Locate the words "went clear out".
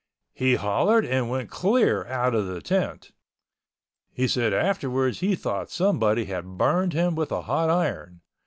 1.29-2.33